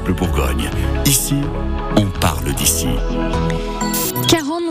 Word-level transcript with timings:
Bleu 0.00 0.14
Bourgogne. 0.14 0.70
Ici, 1.04 1.34
on 1.96 2.06
parle 2.18 2.54
d'ici. 2.54 2.88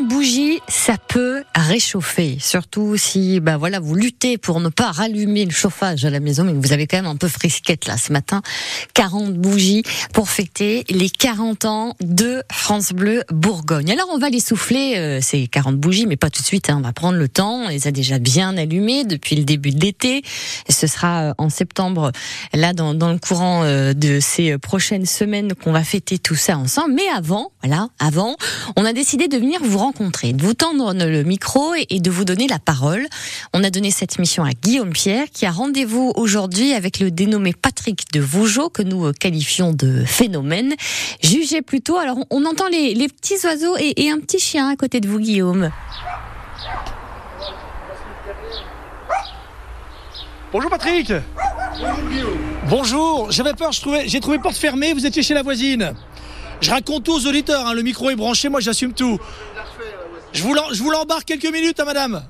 40 0.02 0.08
bougies, 0.08 0.60
ça 0.68 0.96
peut 0.98 1.44
réchauffer, 1.54 2.38
surtout 2.40 2.98
si 2.98 3.40
bah 3.40 3.58
voilà 3.58 3.80
vous 3.80 3.94
luttez 3.94 4.38
pour 4.38 4.60
ne 4.60 4.70
pas 4.70 4.92
rallumer 4.92 5.46
le 5.46 5.52
chauffage 5.52 6.06
à 6.06 6.10
la 6.10 6.20
maison, 6.20 6.44
mais 6.44 6.54
vous 6.54 6.74
avez 6.74 6.88
quand 6.88 6.98
même 6.98 7.06
un 7.06 7.16
peu 7.18 7.28
frisquette 7.28 7.86
là 7.86 7.98
ce 7.98 8.12
matin. 8.12 8.42
40 8.96 9.34
bougies 9.34 9.84
pour 10.14 10.30
fêter 10.30 10.86
les 10.90 11.10
40 11.10 11.66
ans 11.66 11.96
de 12.00 12.42
France 12.52 12.94
Bleu 12.94 13.24
Bourgogne. 13.32 13.92
Alors 13.92 14.08
on 14.12 14.18
va 14.18 14.30
les 14.30 14.40
souffler 14.40 14.96
euh, 14.98 15.20
ces 15.22 15.48
40 15.48 15.76
bougies, 15.76 16.08
mais 16.08 16.18
pas 16.18 16.30
tout 16.30 16.42
de 16.42 16.48
suite. 16.48 16.70
Hein, 16.70 16.78
on 16.80 16.82
va 16.82 16.94
prendre 16.94 17.18
le 17.18 17.28
temps. 17.28 17.66
On 17.66 17.68
les 17.68 17.88
a 17.88 17.92
déjà 17.92 18.18
bien 18.18 18.58
allumées 18.58 19.04
depuis 19.04 19.36
le 19.36 19.44
début 19.44 19.72
de 19.72 19.82
l'été. 19.82 20.24
Ce 20.70 20.88
sera 20.88 21.22
euh, 21.22 21.34
en 21.38 21.50
septembre, 21.50 22.12
là 22.54 22.74
dans, 22.74 22.94
le 22.94 23.20
courant 23.20 23.64
euh, 23.64 23.94
de 23.94 24.20
ces 24.20 24.58
prochaines 24.58 25.06
semaines 25.06 25.54
qu'on 25.54 25.72
va 25.72 25.84
fêter 25.84 26.18
tout 26.18 26.36
ça 26.36 26.58
ensemble. 26.58 26.94
Mais 26.96 27.08
avant, 27.16 27.52
voilà, 27.62 27.90
avant, 28.00 28.36
on 28.76 28.86
a 28.86 28.94
décidé 28.94 29.28
de 29.28 29.38
venir 29.38 29.60
vous 29.62 29.91
rencontrer, 29.92 30.32
de 30.32 30.42
vous 30.42 30.54
tendre 30.54 30.94
le 30.94 31.24
micro 31.24 31.74
et 31.76 32.00
de 32.00 32.10
vous 32.10 32.24
donner 32.24 32.48
la 32.48 32.60
parole. 32.60 33.06
On 33.54 33.62
a 33.62 33.70
donné 33.70 33.92
cette 33.92 34.20
mission 34.20 34.46
à 34.46 34.52
Guillaume 34.52 34.92
Pierre 34.92 35.26
qui 35.34 35.46
a 35.46 35.52
rendez-vous 35.52 36.14
aujourd'hui 36.16 36.72
avec 36.72 37.00
le 37.00 37.12
dénommé 37.12 37.52
Patrick 37.52 38.06
de 38.14 38.22
Vougeot 38.22 38.70
que 38.70 38.84
nous 38.84 39.12
qualifions 39.12 39.74
de 39.74 40.06
phénomène. 40.06 40.76
Jugez 41.22 41.62
plutôt, 41.62 41.98
alors 41.98 42.20
on 42.30 42.46
entend 42.46 42.70
les, 42.70 42.94
les 42.94 43.10
petits 43.10 43.46
oiseaux 43.46 43.76
et, 43.78 44.06
et 44.06 44.12
un 44.12 44.20
petit 44.20 44.40
chien 44.40 44.70
à 44.70 44.78
côté 44.78 45.02
de 45.02 45.10
vous 45.10 45.20
Guillaume. 45.20 45.72
Bonjour 50.54 50.70
Patrick 50.70 51.12
Bonjour 51.78 52.10
Guillaume. 52.10 52.38
Bonjour, 52.70 53.32
j'avais 53.32 53.54
peur, 53.54 53.72
j'ai 54.06 54.20
trouvé 54.22 54.40
porte 54.40 54.56
fermée, 54.56 54.94
vous 54.94 55.06
étiez 55.06 55.22
chez 55.22 55.34
la 55.34 55.44
voisine. 55.44 55.94
Je 56.62 56.70
raconte 56.70 57.06
tout 57.06 57.14
aux 57.14 57.26
auditeurs, 57.26 57.66
hein, 57.66 57.74
le 57.74 57.82
micro 57.82 58.12
est 58.12 58.16
branché, 58.16 58.48
moi 58.48 58.60
j'assume 58.60 58.94
tout. 58.94 59.20
Je 60.34 60.44
vous, 60.44 60.92
l'embarque 60.92 61.26
quelques 61.26 61.52
minutes, 61.52 61.80
hein, 61.80 61.86
madame. 61.86 62.24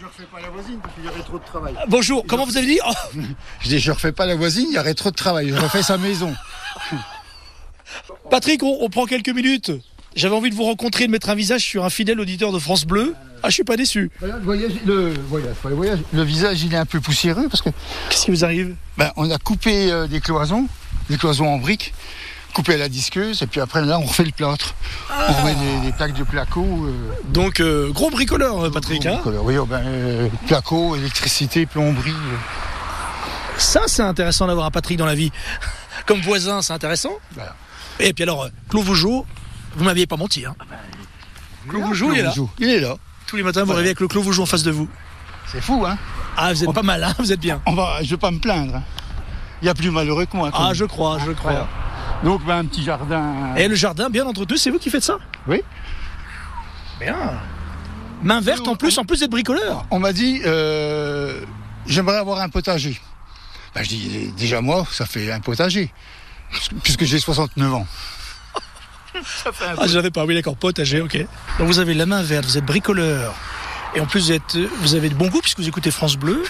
Je 0.00 0.06
refais 0.06 0.24
pas 0.24 0.40
la 0.40 0.48
voisine 0.48 0.78
parce 0.82 0.94
qu'il 0.94 1.04
y 1.04 1.08
aurait 1.08 1.22
trop 1.22 1.38
de 1.38 1.44
travail. 1.44 1.74
Bonjour, 1.88 2.24
comment 2.26 2.44
vous 2.44 2.56
avez 2.56 2.66
dit 2.66 2.80
Oh, 2.86 2.92
Je 3.60 3.68
dis 3.68 3.78
je 3.78 3.92
refais 3.92 4.12
pas 4.12 4.26
la 4.26 4.34
voisine, 4.34 4.66
il 4.70 4.74
y 4.74 4.78
aurait 4.78 4.94
trop 4.94 5.10
de 5.10 5.16
travail. 5.16 5.50
Je 5.50 5.54
refais 5.54 5.82
sa 5.82 5.98
maison. 5.98 6.34
Patrick, 8.30 8.62
on, 8.62 8.78
on 8.80 8.88
prend 8.88 9.04
quelques 9.04 9.28
minutes. 9.28 9.70
J'avais 10.16 10.34
envie 10.34 10.50
de 10.50 10.54
vous 10.54 10.64
rencontrer, 10.64 11.06
de 11.06 11.10
mettre 11.10 11.30
un 11.30 11.34
visage 11.34 11.62
sur 11.62 11.84
un 11.84 11.90
fidèle 11.90 12.20
auditeur 12.20 12.52
de 12.52 12.58
France 12.58 12.84
Bleu. 12.84 13.14
Ah, 13.42 13.48
je 13.48 13.54
suis 13.54 13.64
pas 13.64 13.76
déçu. 13.76 14.10
Voilà, 14.20 14.36
le 14.36 14.42
voyage, 14.42 14.72
le 14.84 15.14
voyage, 15.28 15.54
pas 15.62 15.68
le 15.68 15.74
voyage. 15.74 15.98
Le 16.12 16.22
visage, 16.22 16.62
il 16.62 16.74
est 16.74 16.78
un 16.78 16.86
peu 16.86 17.00
poussiéreux 17.00 17.48
parce 17.48 17.62
que 17.62 17.70
Qu'est-ce 18.10 18.24
qui 18.26 18.30
vous 18.30 18.44
arrive? 18.44 18.74
Ben, 18.98 19.10
on 19.16 19.30
a 19.30 19.38
coupé 19.38 19.90
euh, 19.90 20.06
des 20.06 20.20
cloisons, 20.20 20.68
des 21.08 21.16
cloisons 21.16 21.46
en 21.48 21.58
briques, 21.58 21.92
coupé 22.52 22.74
à 22.74 22.76
la 22.78 22.88
disqueuse, 22.88 23.42
et 23.42 23.46
puis 23.46 23.60
après 23.60 23.84
là, 23.84 23.98
on 23.98 24.02
refait 24.04 24.24
le 24.24 24.30
plâtre. 24.32 24.74
On 25.10 25.32
remet 25.32 25.54
des, 25.54 25.86
des 25.86 25.92
plaques 25.92 26.12
de 26.14 26.24
placo. 26.24 26.60
Euh, 26.62 26.92
Donc, 27.28 27.60
euh, 27.60 27.90
gros 27.90 28.10
bricoleur, 28.10 28.70
Patrick. 28.70 29.04
Hein? 29.06 29.14
bricoleur. 29.16 29.44
oui, 29.44 29.56
oh, 29.58 29.66
ben, 29.66 29.82
euh, 29.84 30.28
placo, 30.46 30.94
électricité, 30.96 31.66
plomberie. 31.66 32.12
Ça, 33.58 33.82
c'est 33.86 34.02
intéressant 34.02 34.46
d'avoir 34.46 34.66
un 34.66 34.70
Patrick 34.70 34.98
dans 34.98 35.06
la 35.06 35.14
vie. 35.14 35.30
Comme 36.06 36.20
voisin, 36.20 36.62
c'est 36.62 36.72
intéressant. 36.72 37.12
Voilà. 37.34 37.54
Et 38.00 38.12
puis 38.12 38.24
alors, 38.24 38.48
Claude 38.68 38.84
Vougeot, 38.84 39.26
vous 39.76 39.84
m'aviez 39.84 40.06
pas 40.06 40.16
menti. 40.16 40.44
Hein. 40.44 40.54
Claude 41.68 41.82
Vougeot, 41.84 42.12
il 42.12 42.18
est 42.18 42.22
là. 42.22 42.34
Il 42.58 42.68
est 42.70 42.80
là. 42.80 42.96
Tous 43.26 43.36
les 43.36 43.42
matins, 43.42 43.60
vous 43.60 43.66
Voilà. 43.66 43.78
rêvez 43.78 43.90
avec 43.90 44.00
le 44.00 44.08
Claude 44.08 44.24
Vougeot 44.24 44.42
en 44.42 44.46
face 44.46 44.62
de 44.64 44.70
vous. 44.70 44.88
C'est 45.50 45.60
fou, 45.60 45.84
hein 45.86 45.96
Ah, 46.36 46.52
vous 46.52 46.64
êtes 46.64 46.72
pas 46.72 46.82
mal, 46.82 47.04
hein 47.04 47.14
vous 47.18 47.30
êtes 47.32 47.40
bien. 47.40 47.60
on 47.66 47.74
va, 47.74 48.02
Je 48.02 48.10
vais 48.10 48.16
pas 48.16 48.30
me 48.30 48.38
plaindre. 48.38 48.76
hein. 48.76 48.82
Il 49.62 49.66
y 49.66 49.68
a 49.68 49.74
plus 49.74 49.90
malheureux 49.90 50.26
que 50.26 50.36
moi. 50.36 50.50
Ah, 50.52 50.70
je 50.72 50.84
crois, 50.84 51.18
je 51.24 51.30
crois. 51.32 51.52
Voilà. 51.52 51.68
Donc, 52.24 52.44
ben, 52.44 52.58
un 52.58 52.64
petit 52.66 52.84
jardin. 52.84 53.54
Et 53.56 53.66
le 53.68 53.74
jardin 53.74 54.08
bien 54.10 54.24
entretenu, 54.26 54.56
c'est 54.56 54.70
vous 54.70 54.78
qui 54.78 54.90
faites 54.90 55.02
ça? 55.02 55.18
Oui. 55.46 55.60
Bien. 57.00 57.16
Main 58.22 58.40
verte 58.40 58.68
en 58.68 58.76
plus, 58.76 58.96
en 58.98 59.04
plus 59.04 59.20
d'être 59.20 59.30
bricoleur. 59.30 59.84
On 59.90 59.98
m'a 59.98 60.12
dit, 60.12 60.40
euh, 60.46 61.40
j'aimerais 61.86 62.16
avoir 62.18 62.40
un 62.40 62.48
potager. 62.48 63.00
Ben, 63.74 63.82
je 63.82 63.88
dis, 63.88 64.32
déjà 64.36 64.60
moi, 64.60 64.86
ça 64.90 65.06
fait 65.06 65.32
un 65.32 65.40
potager. 65.40 65.92
Puisque- 66.50 66.74
Puisque 66.82 67.04
j'ai 67.04 67.18
69 67.18 67.74
ans. 67.74 67.86
Ah, 69.76 69.86
je 69.86 69.94
l'avais 69.94 70.10
pas, 70.10 70.24
oui, 70.24 70.34
d'accord, 70.34 70.56
potager, 70.56 71.02
ok. 71.02 71.18
Donc 71.58 71.66
vous 71.66 71.78
avez 71.80 71.92
la 71.92 72.06
main 72.06 72.22
verte, 72.22 72.46
vous 72.46 72.56
êtes 72.56 72.64
bricoleur. 72.64 73.34
Et 73.94 74.00
en 74.00 74.06
plus, 74.06 74.20
vous, 74.20 74.32
êtes, 74.32 74.56
vous 74.80 74.94
avez 74.94 75.10
de 75.10 75.14
bon 75.14 75.28
goût 75.28 75.40
puisque 75.42 75.58
vous 75.60 75.68
écoutez 75.68 75.90
France 75.90 76.16
Bleu. 76.16 76.42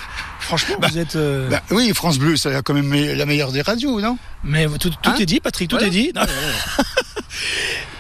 Franchement, 0.43 0.77
vous 0.83 0.99
êtes. 0.99 1.17
euh, 1.17 1.49
Ben, 1.49 1.61
oui, 1.71 1.91
France 1.95 2.19
Bleu, 2.19 2.37
c'est 2.37 2.63
quand 2.63 2.75
même 2.75 2.87
me- 2.89 3.15
la 3.15 3.27
meilleure 3.27 3.53
des 3.53 3.63
radios, 3.63 4.01
non? 4.01 4.19
Mais 4.45 4.67
tout, 4.79 4.91
tout 4.91 4.97
Hein 5.05 5.15
est 5.19 5.27
dit, 5.27 5.41
Patrick, 5.41 5.71
tout 5.71 5.77
Voilà. 5.77 5.89
est 5.89 5.91
dit. 5.91 6.13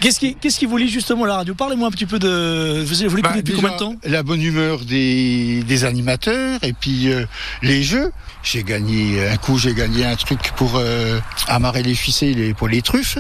Qu'est-ce 0.01 0.19
qui, 0.19 0.35
qu'est-ce 0.35 0.59
qui 0.59 0.67
vous 0.67 0.77
lie 0.77 0.89
justement 0.89 1.25
à 1.25 1.29
la 1.29 1.37
radio? 1.37 1.55
Parlez-moi 1.55 1.87
un 1.89 1.91
petit 1.93 2.07
peu 2.07 2.19
de. 2.19 2.83
Vous, 2.85 2.95
l'écoutez 3.03 3.23
Ben, 3.23 3.37
depuis 3.37 3.55
déjà, 3.55 3.57
combien 3.57 3.73
de 3.73 3.79
temps? 3.79 3.95
La 4.05 4.23
bonne 4.25 4.43
humeur 4.43 4.81
des, 4.81 5.63
des 5.63 5.85
animateurs 5.85 6.59
et 6.63 6.73
puis 6.73 7.13
euh, 7.13 7.25
les 7.63 7.83
jeux. 7.85 8.11
J'ai 8.43 8.65
gagné, 8.65 9.29
un 9.29 9.37
coup, 9.37 9.59
j'ai 9.59 9.75
gagné 9.75 10.05
un 10.05 10.17
truc 10.17 10.41
pour 10.57 10.73
euh, 10.77 11.21
amarrer 11.47 11.85
les 11.85 11.95
ficelles 11.95 12.41
et 12.41 12.53
pour 12.53 12.67
les 12.69 12.83
truffes. 12.83 13.19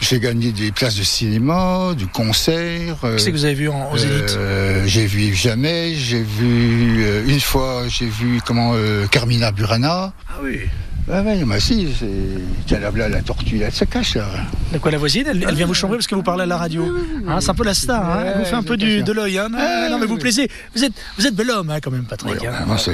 J'ai 0.00 0.20
gagné 0.20 0.52
des 0.52 0.72
places 0.72 0.96
de 0.96 1.02
cinéma, 1.02 1.94
du 1.96 2.06
concert. 2.06 2.96
euh, 3.04 3.12
Qu'est-ce 3.16 3.26
que 3.26 3.32
vous 3.32 3.44
avez 3.44 3.54
vu 3.54 3.68
en, 3.68 3.90
aux 3.92 3.96
élites 3.96 4.36
Euh, 4.38 4.84
j'ai 4.86 5.06
vu 5.06 5.34
jamais, 5.34 5.94
j'ai 5.94 6.22
vu 6.22 7.04
euh, 7.04 7.24
une 7.26 7.40
fois, 7.40 7.82
j'ai 7.88 8.06
vu 8.06 8.40
comment 8.44 8.72
euh, 8.74 9.06
Carmina 9.06 9.50
Burana. 9.52 10.12
Ah 10.28 10.32
oui. 10.42 10.60
Ah 11.12 11.20
ouais, 11.20 11.44
mais 11.44 11.60
si, 11.60 11.86
c'est 12.00 12.06
tiens, 12.66 12.78
là, 12.78 12.90
là, 12.96 13.10
la 13.10 13.20
tortue, 13.20 13.60
elle 13.62 13.70
se 13.70 13.84
cache 13.84 14.14
là. 14.14 14.24
De 14.72 14.78
quoi 14.78 14.90
la 14.90 14.96
voisine 14.96 15.26
elle, 15.28 15.44
elle 15.46 15.54
vient 15.54 15.66
vous 15.66 15.74
chambrer 15.74 15.98
parce 15.98 16.06
que 16.06 16.14
vous 16.14 16.22
parlez 16.22 16.44
à 16.44 16.46
la 16.46 16.56
radio. 16.56 16.96
Hein, 17.28 17.42
c'est 17.42 17.50
un 17.50 17.54
peu 17.54 17.62
la 17.62 17.74
star, 17.74 18.08
hein, 18.08 18.22
elle 18.24 18.38
vous 18.38 18.46
fait 18.46 18.54
un 18.54 18.62
peu 18.62 18.78
du, 18.78 19.02
de 19.02 19.12
l'œil. 19.12 19.36
Hein. 19.38 19.50
Non, 19.50 19.98
mais 19.98 20.06
vous 20.06 20.14
oui. 20.14 20.20
plaisez. 20.20 20.48
Vous 20.74 20.82
êtes, 20.82 20.94
vous 21.18 21.26
êtes 21.26 21.34
bel 21.34 21.50
homme 21.50 21.68
hein, 21.68 21.78
quand 21.82 21.90
même, 21.90 22.06
Patrick. 22.06 22.38
Ça, 22.78 22.92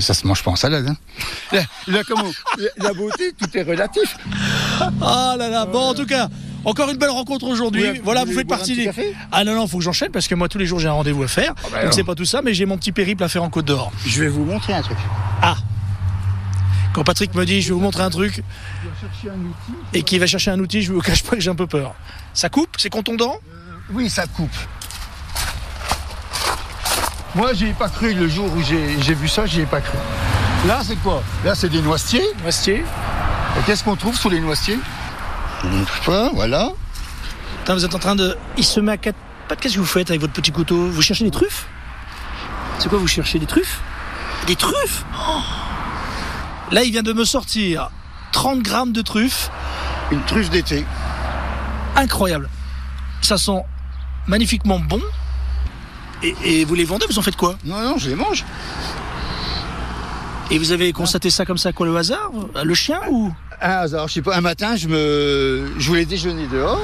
ça 0.00 0.12
se 0.14 0.26
mange 0.26 0.42
pas 0.42 0.50
en 0.50 0.56
salade. 0.56 0.92
Là, 1.52 1.62
là, 1.86 2.00
comment? 2.08 2.30
La 2.58 2.88
la 2.88 2.92
beauté, 2.94 3.32
tout 3.38 3.46
est 3.56 3.62
relatif. 3.62 4.16
Ah 5.02 5.34
là 5.38 5.48
là, 5.48 5.66
bon 5.66 5.80
en 5.90 5.94
tout 5.94 6.06
cas, 6.06 6.28
encore 6.64 6.88
une 6.90 6.96
belle 6.96 7.10
rencontre 7.10 7.46
aujourd'hui. 7.46 7.90
Oui, 7.90 8.00
voilà, 8.04 8.24
vous 8.24 8.32
faites 8.32 8.48
partie 8.48 8.74
des. 8.76 8.90
Ah 9.30 9.44
non, 9.44 9.54
non, 9.54 9.66
faut 9.66 9.78
que 9.78 9.84
j'enchaîne 9.84 10.10
parce 10.10 10.28
que 10.28 10.34
moi 10.34 10.48
tous 10.48 10.58
les 10.58 10.66
jours 10.66 10.78
j'ai 10.78 10.88
un 10.88 10.92
rendez-vous 10.92 11.22
à 11.24 11.28
faire. 11.28 11.54
bah 11.72 11.82
Donc 11.84 11.92
c'est 11.92 12.04
pas 12.04 12.14
tout 12.14 12.24
ça, 12.24 12.40
mais 12.42 12.54
j'ai 12.54 12.66
mon 12.66 12.76
petit 12.78 12.92
périple 12.92 13.22
à 13.24 13.28
faire 13.28 13.42
en 13.42 13.50
Côte 13.50 13.66
d'Or. 13.66 13.92
Je 14.06 14.22
vais 14.22 14.28
vous 14.28 14.44
montrer 14.44 14.74
un 14.74 14.82
truc. 14.82 14.98
Quand 16.92 17.04
Patrick 17.04 17.34
me 17.34 17.46
dit 17.46 17.62
je 17.62 17.68
vais 17.68 17.74
vous 17.74 17.80
montrer 17.80 18.02
un 18.02 18.10
truc 18.10 18.42
un 19.24 19.28
outil. 19.30 19.72
et 19.94 20.02
qu'il 20.02 20.20
va 20.20 20.26
chercher 20.26 20.50
un 20.50 20.58
outil, 20.60 20.82
je 20.82 20.92
vous 20.92 21.00
cache 21.02 21.22
pas 21.22 21.36
que 21.36 21.40
j'ai 21.40 21.50
un 21.50 21.54
peu 21.54 21.66
peur. 21.66 21.94
Ça 22.34 22.48
coupe? 22.48 22.68
C'est 22.76 22.90
contondant 22.90 23.36
Oui, 23.92 24.10
ça 24.10 24.26
coupe. 24.26 24.50
Moi, 27.34 27.54
j'y 27.54 27.68
ai 27.68 27.72
pas 27.72 27.88
cru 27.88 28.12
le 28.12 28.28
jour 28.28 28.44
où 28.54 28.62
j'ai 28.62 29.14
vu 29.14 29.26
ça, 29.26 29.46
j'y 29.46 29.62
ai 29.62 29.66
pas 29.66 29.80
cru. 29.80 29.96
Là, 30.68 30.80
c'est 30.84 30.96
quoi? 30.96 31.22
Là, 31.46 31.54
c'est 31.54 31.70
des 31.70 31.80
noisetiers. 31.80 32.22
Restier. 32.44 32.84
Et 33.58 33.62
qu'est-ce 33.66 33.84
qu'on 33.84 33.96
trouve 33.96 34.16
sous 34.16 34.30
les 34.30 34.40
noisetiers? 34.40 34.78
Je 35.62 35.68
ne 35.68 35.84
sais 35.84 35.90
pas, 36.04 36.30
voilà. 36.32 36.70
Putain, 37.58 37.74
vous 37.74 37.84
êtes 37.84 37.94
en 37.94 37.98
train 37.98 38.16
de. 38.16 38.36
Il 38.56 38.64
se 38.64 38.80
met 38.80 38.92
à 38.92 38.96
quatre 38.96 39.18
pattes. 39.48 39.60
Qu'est-ce 39.60 39.74
que 39.74 39.80
vous 39.80 39.86
faites 39.86 40.10
avec 40.10 40.20
votre 40.20 40.32
petit 40.32 40.50
couteau? 40.52 40.88
Vous 40.88 41.02
cherchez 41.02 41.24
des 41.24 41.30
truffes? 41.30 41.66
C'est 42.78 42.88
quoi 42.88 42.98
vous 42.98 43.06
cherchez 43.06 43.38
des 43.38 43.46
truffes? 43.46 43.80
Des 44.46 44.56
truffes? 44.56 45.04
Oh 45.14 45.40
Là, 46.72 46.82
il 46.82 46.90
vient 46.90 47.02
de 47.02 47.12
me 47.12 47.24
sortir 47.24 47.90
30 48.32 48.60
grammes 48.60 48.92
de 48.92 49.02
truffes. 49.02 49.50
Une 50.10 50.22
truffe 50.24 50.50
d'été. 50.50 50.84
Incroyable. 51.94 52.48
Ça 53.20 53.38
sent 53.38 53.62
magnifiquement 54.26 54.78
bon. 54.80 55.00
Et, 56.22 56.34
et 56.44 56.64
vous 56.64 56.74
les 56.74 56.84
vendez, 56.84 57.06
vous 57.08 57.18
en 57.18 57.22
faites 57.22 57.36
quoi? 57.36 57.56
Non, 57.64 57.80
non, 57.80 57.98
je 57.98 58.08
les 58.08 58.14
mange. 58.14 58.44
Et 60.52 60.58
vous 60.58 60.70
avez 60.70 60.92
constaté 60.92 61.30
ça 61.30 61.46
comme 61.46 61.56
ça, 61.56 61.72
quoi, 61.72 61.86
le 61.86 61.96
hasard 61.96 62.30
Le 62.62 62.74
chien 62.74 63.00
ou? 63.10 63.32
Un 63.62 63.70
hasard, 63.70 64.06
je 64.08 64.14
sais 64.14 64.22
pas. 64.22 64.36
Un 64.36 64.42
matin, 64.42 64.76
je 64.76 64.86
me, 64.86 65.72
je 65.78 65.88
voulais 65.88 66.04
déjeuner 66.04 66.46
dehors. 66.46 66.80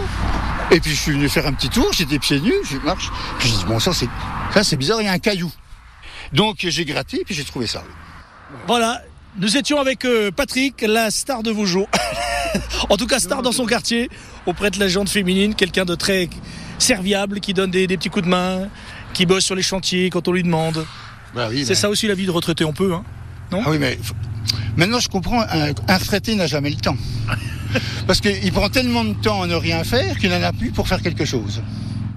Et 0.71 0.81
puis 0.81 0.91
je 0.91 0.97
suis 0.97 1.13
venu 1.13 1.29
faire 1.29 1.47
un 1.47 1.53
petit 1.53 1.69
tour, 1.69 1.91
j'étais 1.93 2.19
pieds 2.19 2.41
nus, 2.41 2.55
je 2.65 2.79
marche. 2.79 3.11
Puis 3.39 3.49
je 3.49 3.57
dis 3.57 3.65
bon 3.65 3.79
ça 3.79 3.93
c'est, 3.93 4.09
ça 4.53 4.63
c'est 4.63 4.77
bizarre, 4.77 5.01
il 5.01 5.05
y 5.05 5.09
a 5.09 5.13
un 5.13 5.19
caillou. 5.19 5.51
Donc 6.33 6.57
j'ai 6.61 6.85
gratté, 6.85 7.23
puis 7.25 7.35
j'ai 7.35 7.45
trouvé 7.45 7.67
ça. 7.67 7.83
Voilà, 8.67 9.03
nous 9.39 9.57
étions 9.57 9.79
avec 9.81 10.05
euh, 10.05 10.31
Patrick, 10.31 10.83
la 10.83 11.11
star 11.11 11.43
de 11.43 11.51
Vougeot. 11.51 11.87
en 12.91 12.97
tout 12.97 13.07
cas, 13.07 13.19
star 13.19 13.43
dans 13.43 13.53
son 13.53 13.67
quartier, 13.67 14.11
auprès 14.47 14.71
de 14.71 14.79
la 14.81 14.89
gente 14.89 15.09
féminine, 15.09 15.55
quelqu'un 15.55 15.85
de 15.85 15.95
très 15.95 16.29
serviable, 16.79 17.41
qui 17.41 17.55
donne 17.55 17.71
des, 17.71 17.87
des 17.87 17.97
petits 17.97 18.11
coups 18.11 18.25
de 18.25 18.31
main, 18.31 18.69
qui 19.15 19.27
bosse 19.27 19.45
sur 19.45 19.55
les 19.55 19.63
chantiers 19.63 20.11
quand 20.11 20.27
on 20.29 20.33
lui 20.33 20.43
demande. 20.43 20.87
Bah 21.35 21.49
oui, 21.51 21.63
C'est 21.63 21.75
ben- 21.75 21.81
ça 21.81 21.91
aussi 21.91 22.07
la 22.07 22.15
vie 22.15 22.27
de 22.27 22.31
retraité, 22.31 22.65
on 22.65 22.73
peut. 22.73 22.93
Hein. 22.93 23.05
Ah 23.53 23.71
oui, 23.71 23.79
mais 23.79 23.99
maintenant 24.77 25.01
je 25.01 25.09
comprends, 25.09 25.43
un, 25.43 25.71
un 25.89 26.35
n'a 26.37 26.47
jamais 26.47 26.71
le 26.71 26.77
temps. 26.77 26.97
Parce 28.07 28.21
qu'il 28.21 28.53
prend 28.53 28.71
tellement 28.71 29.05
de 29.05 29.13
temps 29.15 29.43
à 29.43 29.47
ne 29.47 29.55
rien 29.55 29.85
faire 29.85 30.19
qu'il 30.19 30.31
n'en 30.31 30.43
a 30.43 30.53
plus 30.53 30.71
pour 30.71 30.89
faire 30.89 31.03
quelque 31.03 31.25
chose. 31.25 31.63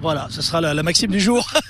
Voilà, 0.01 0.27
ce 0.29 0.41
sera 0.41 0.61
la, 0.61 0.73
la 0.73 0.83
maxime 0.83 1.11
du 1.11 1.19
jour. 1.19 1.47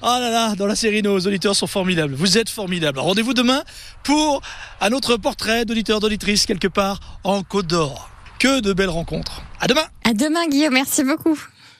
Ah 0.00 0.18
là 0.20 0.30
là, 0.30 0.54
dans 0.54 0.66
la 0.66 0.76
série, 0.76 1.02
nos 1.02 1.18
auditeurs 1.18 1.56
sont 1.56 1.66
formidables. 1.66 2.14
Vous 2.14 2.38
êtes 2.38 2.48
formidables. 2.48 3.00
Rendez-vous 3.00 3.34
demain 3.34 3.64
pour 4.04 4.40
un 4.80 4.92
autre 4.92 5.16
portrait 5.16 5.64
d'auditeur, 5.64 5.98
d'auditrice 5.98 6.46
quelque 6.46 6.68
part 6.68 7.00
en 7.24 7.42
Côte 7.42 7.66
d'Or. 7.66 8.08
que 8.38 8.60
de 8.60 8.72
belles 8.72 8.90
rencontres. 8.90 9.42
À 9.60 9.66
demain. 9.66 9.82
À 10.04 10.14
demain, 10.14 10.46
Guillaume. 10.48 10.74
Merci 10.74 11.02
beaucoup. 11.02 11.36